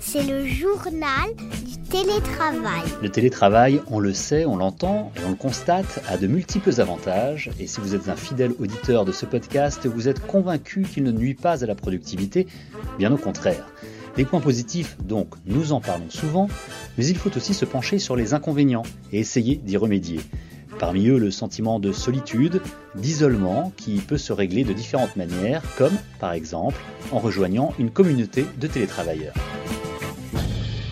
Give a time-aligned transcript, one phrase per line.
[0.00, 2.84] C'est le journal du télétravail.
[3.02, 7.50] Le télétravail, on le sait, on l'entend et on le constate, a de multiples avantages.
[7.60, 11.12] Et si vous êtes un fidèle auditeur de ce podcast, vous êtes convaincu qu'il ne
[11.12, 12.46] nuit pas à la productivité,
[12.98, 13.66] bien au contraire.
[14.16, 16.48] Les points positifs, donc, nous en parlons souvent,
[16.96, 18.82] mais il faut aussi se pencher sur les inconvénients
[19.12, 20.20] et essayer d'y remédier.
[20.78, 22.60] Parmi eux, le sentiment de solitude,
[22.94, 28.46] d'isolement, qui peut se régler de différentes manières, comme, par exemple, en rejoignant une communauté
[28.60, 29.34] de télétravailleurs.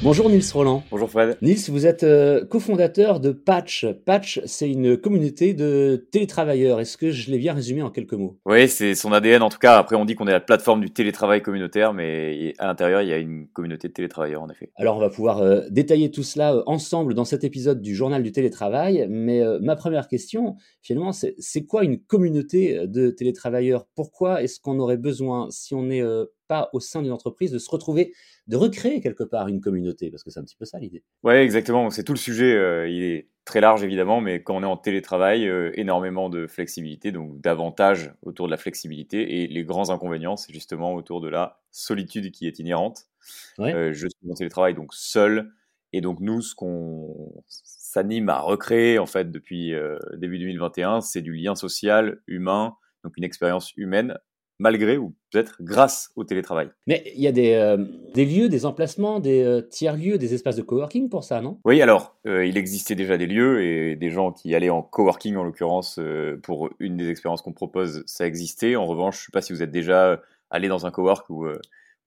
[0.03, 0.83] Bonjour Nils Roland.
[0.91, 1.39] Bonjour Fred.
[1.41, 3.87] Nils, vous êtes euh, cofondateur de Patch.
[4.05, 6.81] Patch, c'est une communauté de télétravailleurs.
[6.81, 8.39] Est-ce que je l'ai bien résumé en quelques mots?
[8.45, 9.79] Oui, c'est son ADN en tout cas.
[9.79, 13.13] Après, on dit qu'on est la plateforme du télétravail communautaire, mais à l'intérieur, il y
[13.13, 14.71] a une communauté de télétravailleurs en effet.
[14.77, 18.23] Alors, on va pouvoir euh, détailler tout cela euh, ensemble dans cet épisode du Journal
[18.23, 19.07] du télétravail.
[19.09, 23.87] Mais ma première question, finalement, c'est quoi une communauté de télétravailleurs?
[23.95, 26.03] Pourquoi est-ce qu'on aurait besoin, si on n'est
[26.49, 28.13] pas au sein d'une entreprise, de se retrouver
[28.47, 31.03] de recréer quelque part une communauté, parce que c'est un petit peu ça l'idée.
[31.23, 31.91] Oui, exactement.
[31.91, 32.55] C'est tout le sujet.
[32.55, 36.47] Euh, il est très large évidemment, mais quand on est en télétravail, euh, énormément de
[36.47, 39.43] flexibilité, donc d'avantages autour de la flexibilité.
[39.43, 43.07] Et les grands inconvénients, c'est justement autour de la solitude qui est inhérente.
[43.59, 45.53] Euh, je suis en télétravail, donc seul.
[45.93, 49.73] Et donc nous, ce qu'on s'anime à recréer en fait depuis
[50.15, 54.19] début 2021, c'est du lien social, humain, donc une expérience humaine
[54.59, 56.71] malgré ou peut-être grâce au télétravail.
[56.87, 57.77] Mais il y a des, euh,
[58.15, 61.59] des lieux, des emplacements, des euh, tiers-lieux, des espaces de coworking pour ça, non?
[61.65, 65.37] Oui, alors, euh, il existait déjà des lieux et des gens qui allaient en coworking,
[65.37, 66.01] en l'occurrence,
[66.43, 68.77] pour une des expériences qu'on propose, ça existait.
[68.77, 70.21] En revanche, je ne sais pas si vous êtes déjà
[70.51, 71.47] allé dans un cowork ou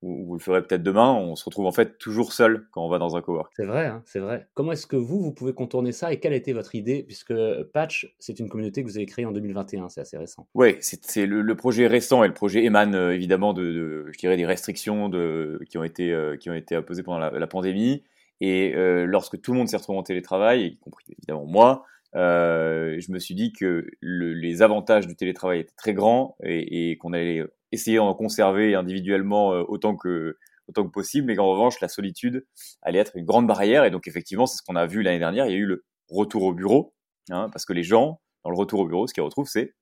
[0.01, 2.99] vous le ferez peut-être demain, on se retrouve en fait toujours seul quand on va
[2.99, 3.51] dans un cowork.
[3.55, 4.47] C'est vrai, hein, c'est vrai.
[4.53, 7.03] Comment est-ce que vous, vous pouvez contourner ça et quelle a été votre idée?
[7.03, 7.33] Puisque
[7.73, 10.47] Patch, c'est une communauté que vous avez créée en 2021, c'est assez récent.
[10.53, 14.45] Oui, c'est le, projet récent et le projet émane euh, évidemment de, je dirais, des
[14.45, 18.03] restrictions de, qui, ont été, euh, qui ont été imposées pendant la, pandémie.
[18.39, 23.11] Et euh, lorsque tout le monde s'est retrouvé en télétravail, y compris évidemment moi, je
[23.11, 27.43] me suis dit que les avantages du télétravail étaient très grands et, et qu'on allait
[27.71, 30.37] essayer d'en conserver individuellement euh, autant que
[30.69, 32.45] autant que possible, mais qu'en revanche, la solitude
[32.81, 33.85] allait être une grande barrière.
[33.85, 35.47] Et donc, effectivement, c'est ce qu'on a vu l'année dernière.
[35.47, 36.93] Il y a eu le retour au bureau,
[37.31, 39.73] hein, parce que les gens, dans le retour au bureau, ce qu'ils retrouvent, c'est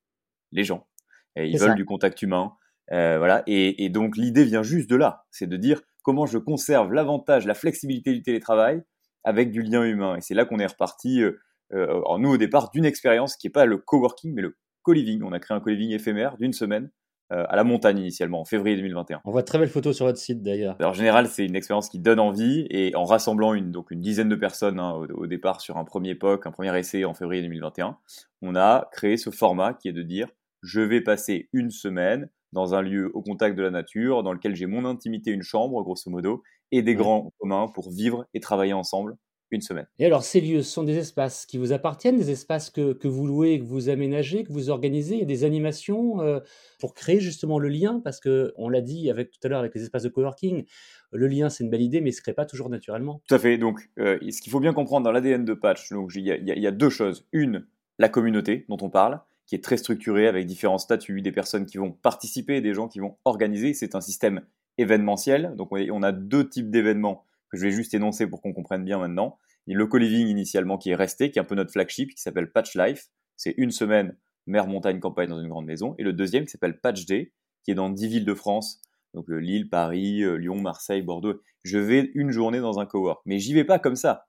[0.51, 0.87] les gens.
[1.35, 2.53] Et ils veulent du contact humain.
[2.91, 3.43] Euh, voilà.
[3.47, 5.25] Et, et donc, l'idée vient juste de là.
[5.29, 8.81] C'est de dire comment je conserve l'avantage, la flexibilité du télétravail
[9.23, 10.15] avec du lien humain.
[10.15, 11.37] Et c'est là qu'on est reparti, euh,
[11.73, 15.21] euh, en nous, au départ, d'une expérience qui n'est pas le coworking, mais le co-living.
[15.23, 16.89] On a créé un co-living éphémère d'une semaine
[17.33, 19.21] euh, à la montagne initialement, en février 2021.
[19.25, 20.77] On voit de très belles photos sur votre site d'ailleurs.
[20.81, 24.29] En général, c'est une expérience qui donne envie et en rassemblant une, donc une dizaine
[24.29, 27.97] de personnes hein, au, départ sur un premier POC, un premier essai en février 2021,
[28.41, 30.27] on a créé ce format qui est de dire
[30.63, 34.55] je vais passer une semaine dans un lieu au contact de la nature, dans lequel
[34.55, 38.73] j'ai mon intimité, une chambre grosso modo, et des grands communs pour vivre et travailler
[38.73, 39.17] ensemble
[39.51, 39.87] une semaine.
[39.99, 43.25] Et alors, ces lieux sont des espaces qui vous appartiennent, des espaces que, que vous
[43.25, 46.39] louez, que vous aménagez, que vous organisez, a des animations euh,
[46.79, 49.73] pour créer justement le lien, parce que on l'a dit avec tout à l'heure avec
[49.75, 50.65] les espaces de coworking,
[51.11, 53.21] le lien c'est une belle idée, mais il ne se crée pas toujours naturellement.
[53.27, 53.57] Tout à fait.
[53.57, 56.59] Donc, euh, ce qu'il faut bien comprendre dans l'ADN de Patch, donc il y, il
[56.59, 57.25] y, a deux choses.
[57.31, 57.65] Une,
[57.99, 61.77] la communauté dont on parle, qui est très structurée avec différents statuts, des personnes qui
[61.77, 63.73] vont participer, des gens qui vont organiser.
[63.73, 64.41] C'est un système
[64.77, 65.53] événementiel.
[65.55, 68.99] Donc, on a deux types d'événements que je vais juste énoncer pour qu'on comprenne bien
[68.99, 69.37] maintenant.
[69.65, 72.13] Il y a le co-living initialement qui est resté, qui est un peu notre flagship,
[72.13, 73.07] qui s'appelle Patch Life.
[73.35, 75.93] C'est une semaine mer, montagne, campagne dans une grande maison.
[75.97, 78.81] Et le deuxième qui s'appelle Patch Day, qui est dans dix villes de France.
[79.13, 81.41] Donc euh, Lille, Paris, euh, Lyon, Marseille, Bordeaux.
[81.63, 83.21] Je vais une journée dans un cowork.
[83.25, 84.27] Mais j'y vais pas comme ça.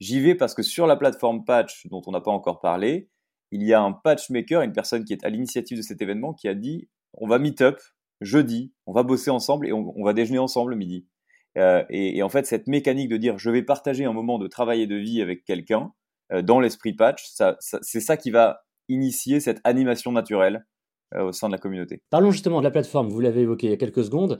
[0.00, 3.10] J'y vais parce que sur la plateforme Patch, dont on n'a pas encore parlé,
[3.50, 6.48] il y a un patchmaker, une personne qui est à l'initiative de cet événement, qui
[6.48, 7.80] a dit on va meet up
[8.20, 11.06] jeudi, on va bosser ensemble et on, on va déjeuner ensemble le midi.
[11.58, 14.82] Euh, et, en fait, cette mécanique de dire je vais partager un moment de travail
[14.82, 15.92] et de vie avec quelqu'un
[16.32, 17.30] euh, dans l'esprit patch,
[17.80, 20.66] c'est ça qui va initier cette animation naturelle
[21.14, 22.02] euh, au sein de la communauté.
[22.10, 24.38] Parlons justement de la plateforme, vous l'avez évoqué il y a quelques secondes.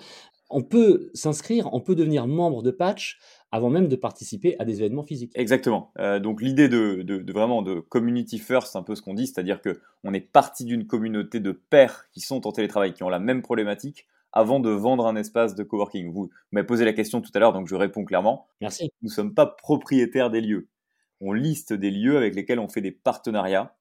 [0.50, 3.18] On peut s'inscrire, on peut devenir membre de Patch
[3.50, 5.32] avant même de participer à des événements physiques.
[5.34, 5.92] Exactement.
[6.22, 9.60] donc l'idée de, de, vraiment de community first, c'est un peu ce qu'on dit, c'est-à-dire
[9.60, 13.18] que on est parti d'une communauté de pairs qui sont en télétravail, qui ont la
[13.18, 17.30] même problématique avant de vendre un espace de coworking Vous m'avez posé la question tout
[17.34, 18.46] à l'heure, donc je réponds clairement.
[18.60, 18.90] Merci.
[19.02, 20.68] Nous ne sommes pas propriétaires des lieux.
[21.20, 23.76] On liste des lieux avec lesquels on fait des partenariats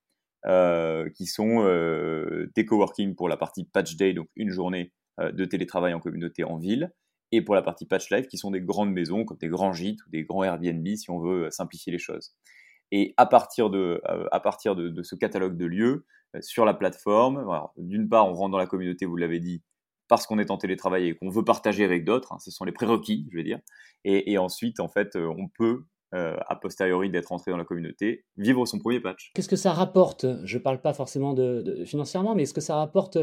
[0.45, 5.31] euh, qui sont euh, des coworking pour la partie Patch Day, donc une journée euh,
[5.31, 6.93] de télétravail en communauté en ville,
[7.31, 10.05] et pour la partie Patch Life, qui sont des grandes maisons, comme des grands gîtes
[10.05, 12.33] ou des grands Airbnb, si on veut simplifier les choses.
[12.91, 14.01] Et à partir de,
[14.31, 16.05] à partir de, de, ce catalogue de lieux,
[16.39, 17.45] sur la plateforme,
[17.75, 19.61] d'une part, on rentre dans la communauté, vous l'avez dit,
[20.07, 22.33] parce qu'on est en télétravail et qu'on veut partager avec d'autres.
[22.33, 23.59] Hein, ce sont les prérequis, je vais dire.
[24.03, 25.83] Et, ensuite, en fait, euh, on peut
[26.13, 29.31] euh, a posteriori d'être entré dans la communauté, vivre son premier patch.
[29.33, 30.25] Qu'est-ce que ça rapporte?
[30.45, 33.17] Je ne parle pas forcément de, financièrement, mais est-ce que ça rapporte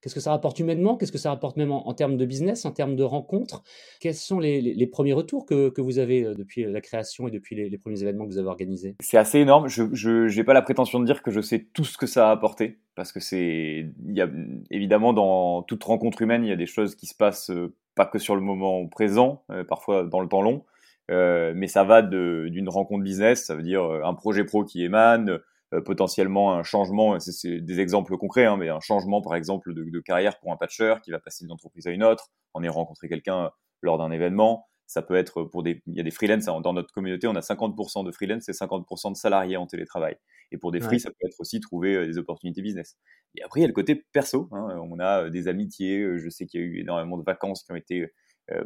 [0.00, 0.96] Qu'est-ce que ça rapporte humainement?
[0.96, 3.62] Qu'est-ce que ça rapporte même en, termes de business, en termes de rencontres?
[4.00, 7.78] Quels sont les, premiers retours que, vous avez euh, depuis la création et depuis les,
[7.78, 8.96] premiers événements que vous avez organisés?
[9.00, 9.68] C'est assez énorme.
[9.68, 12.32] Je n'ai pas la prétention de dire que je sais tout ce que ça a
[12.32, 14.30] apporté, parce que c'est, il y a
[14.70, 18.06] évidemment dans toute rencontre humaine, il y a des choses qui se passent euh, pas
[18.06, 20.64] que sur le moment présent, parfois dans le temps long.
[21.10, 24.84] Euh, mais ça va d'une rencontre business, ça veut dire euh, un projet pro qui
[24.84, 25.40] émane,
[25.74, 29.84] euh, potentiellement un changement, c'est des exemples concrets, hein, mais un changement par exemple de,
[29.84, 32.72] de, carrière pour un patcher qui va passer d'une entreprise à une autre, en ayant
[32.72, 33.50] rencontré quelqu'un
[33.82, 34.66] lors d'un événement.
[34.86, 37.36] Ça peut être pour des, il y a des freelances hein, dans notre communauté, on
[37.36, 40.16] a 50% de freelance et 50% de salariés en télétravail.
[40.52, 42.96] Et pour des free, ça peut être aussi trouver des opportunités business.
[43.36, 44.48] Et après, il y a le côté perso.
[44.50, 46.18] Hein, on a des amitiés.
[46.18, 48.10] Je sais qu'il y a eu énormément de vacances qui ont été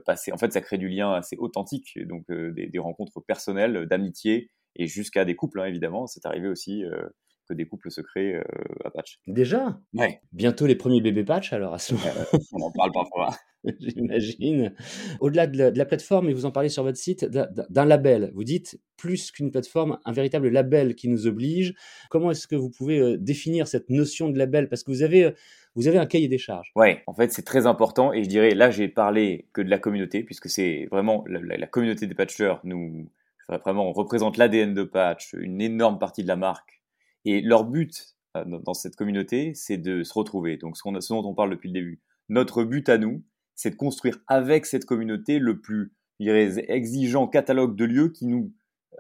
[0.05, 0.33] passer.
[0.33, 4.87] En fait, ça crée du lien assez authentique, donc euh, des, rencontres personnelles, d'amitié, et
[4.87, 6.07] jusqu'à des couples, hein, évidemment.
[6.07, 7.03] C'est arrivé aussi euh,
[7.49, 8.43] que des couples se créent
[8.85, 9.19] à Patch.
[9.27, 9.79] Déjà?
[9.93, 10.21] Ouais.
[10.33, 12.07] Bientôt les premiers bébés Patch, alors à ce moment.
[12.53, 13.37] on en parle parfois.
[13.81, 14.75] J'imagine.
[15.21, 18.31] Au-delà de, la plateforme, et vous en parlez sur votre site, d'un label.
[18.35, 21.75] Vous dites plus qu'une plateforme, un véritable label qui nous oblige.
[22.11, 24.69] Comment est-ce que vous pouvez définir cette notion de label?
[24.69, 25.35] Parce que vous avez
[25.77, 26.71] vous avez un cahier des charges.
[26.77, 29.79] Ouais, en fait, c'est très important et je dirais, là, j'ai parlé que de la
[29.79, 33.11] communauté, puisque c'est vraiment la, communauté des patchers nous,
[33.49, 36.83] vraiment, représente l'ADN de patch, une énorme partie de la marque.
[37.25, 40.57] Et leur but euh, dans cette communauté, c'est de se retrouver.
[40.57, 42.01] Donc, ce, ce dont on parle depuis le début.
[42.29, 43.23] Notre but à nous,
[43.55, 48.53] c'est de construire avec cette communauté le plus, dirais, exigeant catalogue de lieux qui nous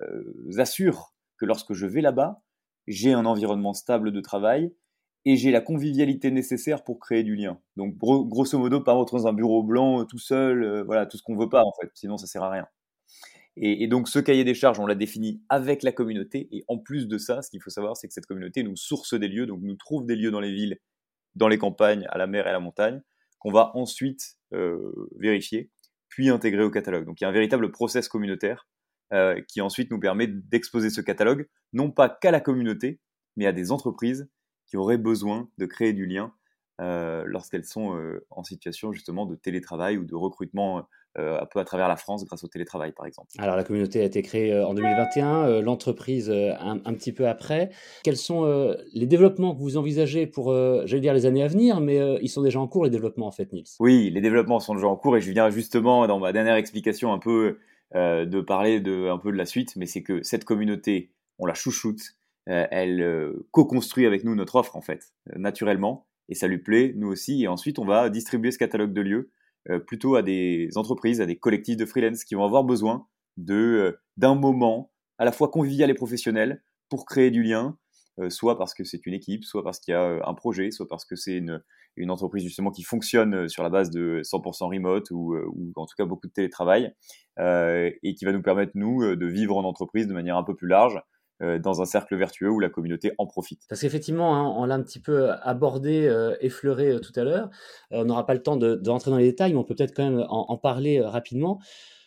[0.02, 2.42] euh, assure que lorsque je vais là-bas,
[2.86, 4.72] j'ai un environnement stable de travail,
[5.24, 7.58] et j'ai la convivialité nécessaire pour créer du lien.
[7.76, 11.16] Donc grosso modo, pas rentrer dans un bureau blanc euh, tout seul, euh, voilà, tout
[11.16, 12.66] ce qu'on veut pas en fait, sinon ça sert à rien.
[13.56, 17.06] Et, donc ce cahier des charges, on l'a défini avec la communauté, et en plus
[17.06, 19.60] de ça, ce qu'il faut savoir, c'est que cette communauté nous source des lieux, donc
[19.62, 20.80] nous trouve des lieux dans les villes,
[21.36, 23.00] dans les campagnes, à la mer et à la montagne,
[23.38, 25.70] qu'on va ensuite euh, vérifier,
[26.08, 27.06] puis intégrer au catalogue.
[27.06, 28.68] Donc il y a un véritable process communautaire
[29.46, 32.98] qui ensuite nous permet d'exposer ce catalogue, non pas qu'à la communauté,
[33.36, 34.28] mais à des entreprises
[34.66, 36.32] qui auraient besoin de créer du lien
[36.80, 41.60] euh, lorsqu'elles sont euh, en situation justement de télétravail ou de recrutement euh, un peu
[41.60, 43.28] à travers la France grâce au télétravail par exemple.
[43.38, 47.70] Alors la communauté a été créée en 2021, l'entreprise un, petit peu après.
[48.02, 50.52] Quels sont les développements que vous envisagez pour,
[50.84, 53.32] j'allais dire les années à venir, mais ils sont déjà en cours les développements en
[53.32, 56.32] fait Nils Oui, les développements sont déjà en cours et je viens justement dans ma
[56.32, 57.58] dernière explication un peu
[57.94, 61.54] de parler de, un peu de la suite, mais c'est que cette communauté, on la
[61.54, 66.58] chouchoute, elle euh, co-construit avec nous notre offre en fait, euh, naturellement, et ça lui
[66.58, 69.30] plaît, nous aussi, et ensuite on va distribuer ce catalogue de lieux
[69.86, 73.06] plutôt à des entreprises, à des collectifs de freelance qui vont avoir besoin
[73.38, 77.78] de d'un moment à la fois convivial et professionnel pour créer du lien,
[78.28, 81.06] soit parce que c'est une équipe, soit parce qu'il y a un projet, soit parce
[81.06, 81.62] que c'est une,
[81.96, 85.94] une, entreprise justement qui fonctionne sur la base de 100% remote ou, ou, en tout
[85.96, 86.92] cas beaucoup de télétravail,
[87.38, 90.68] et qui va nous permettre, nous, de vivre en entreprise de manière un peu plus
[90.68, 91.00] large, euh,
[91.62, 93.62] dans un cercle vertueux où la communauté en profite.
[93.68, 97.50] Parce qu'effectivement, hein, on l'a un petit peu abordé, euh, effleuré euh, tout à l'heure.
[97.90, 100.04] on n'aura pas le temps de, rentrer dans les détails, mais on peut peut-être quand
[100.04, 101.60] même en parler rapidement.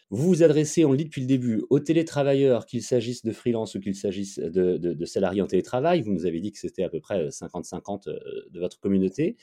[0.10, 3.76] Vous vous adressez, on le dit depuis le début, aux télétravailleurs, qu'il s'agisse de freelance
[3.76, 6.02] ou qu'il s'agisse de, salariés en télétravail.
[6.02, 8.18] Vous nous avez dit que c'était à peu près 50-50 euh,
[8.50, 9.36] de votre communauté.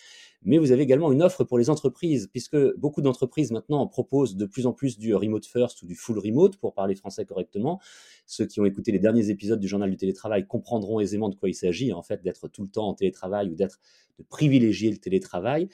[0.43, 4.47] Mais vous avez également une offre pour les entreprises, puisque beaucoup d'entreprises maintenant proposent de
[4.47, 7.79] plus en plus du remote first ou du full remote, pour parler français correctement.
[8.25, 11.51] Ceux qui ont écouté les derniers épisodes du journal du télétravail comprendront aisément de quoi
[11.51, 13.81] il s'agit, en fait, d'être tout le temps en télétravail ou d'être
[14.19, 15.69] de privilégier le télétravail.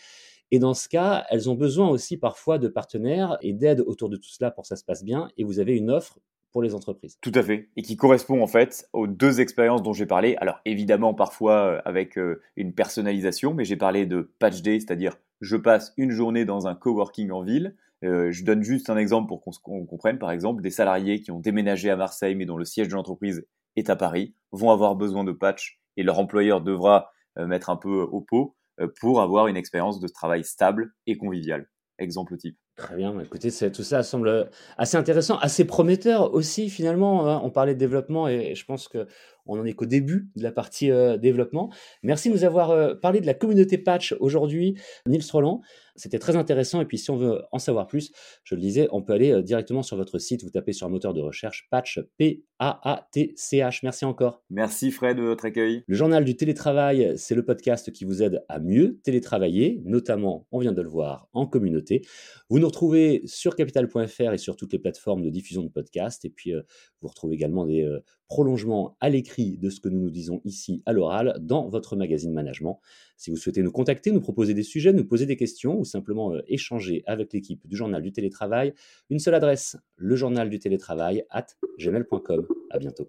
[0.50, 4.16] Et dans ce cas, elles ont besoin aussi parfois de partenaires et d'aide autour de
[4.16, 5.30] tout cela pour que ça se passe bien.
[5.36, 6.18] Et vous avez une offre
[6.52, 7.18] pour les entreprises.
[7.20, 7.68] Tout à fait.
[7.76, 10.36] Et qui correspond en fait aux deux expériences dont j'ai parlé.
[10.40, 15.16] Alors évidemment, parfois euh, avec euh, une personnalisation, mais j'ai parlé de patch day, c'est-à-dire
[15.40, 17.76] je passe une journée dans un coworking en ville.
[18.02, 20.18] Euh, je donne juste un exemple pour qu'on comprenne.
[20.18, 23.46] Par exemple, des salariés qui ont déménagé à Marseille, mais dont le siège de l'entreprise
[23.76, 28.02] est à Paris, vont avoir besoin de patch et leur employeur devra mettre un peu
[28.02, 28.56] au pot.
[28.80, 31.68] Euh, pour avoir une expérience de travail stable et conviviale.
[31.98, 32.56] Exemple type.
[32.76, 37.28] Très bien, écoutez, tout ça semble assez intéressant, assez prometteur aussi finalement.
[37.28, 37.40] Hein.
[37.44, 39.06] On parlait de développement et je pense que
[39.46, 41.72] on n'en est qu'au début de la partie euh, développement.
[42.02, 45.60] Merci de nous avoir euh, parlé de la communauté patch aujourd'hui, Nils Roland.
[45.96, 46.80] C'était très intéressant.
[46.80, 48.10] Et puis, si on veut en savoir plus,
[48.44, 50.42] je le disais, on peut aller euh, directement sur votre site.
[50.42, 53.80] Vous tapez sur un moteur de recherche patch P-A-A-T-C-H.
[53.82, 54.42] Merci encore.
[54.50, 55.82] Merci Fred de votre accueil.
[55.86, 60.60] Le journal du télétravail, c'est le podcast qui vous aide à mieux télétravailler, notamment, on
[60.60, 62.02] vient de le voir, en communauté.
[62.48, 66.24] Vous nous retrouvez sur capital.fr et sur toutes les plateformes de diffusion de podcasts.
[66.24, 66.54] Et puis,
[67.02, 67.86] vous retrouvez également des
[68.30, 72.32] prolongements à l'écrit de ce que nous nous disons ici à l'oral dans votre magazine
[72.32, 72.78] Management.
[73.16, 76.32] Si vous souhaitez nous contacter, nous proposer des sujets, nous poser des questions ou simplement
[76.32, 78.72] euh, échanger avec l'équipe du Journal du Télétravail,
[79.10, 81.46] une seule adresse, le journal du télétravail at
[81.78, 82.46] gmail.com.
[82.70, 83.08] À bientôt.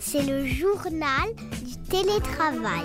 [0.00, 1.28] C'est le journal
[1.64, 2.84] du télétravail.